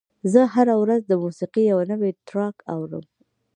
زه 0.31 0.41
هره 0.53 0.75
ورځ 0.83 1.01
د 1.07 1.11
موسیقۍ 1.23 1.63
یو 1.71 1.79
نوی 1.91 2.11
ټراک 2.27 2.55
اورم. 2.73 3.05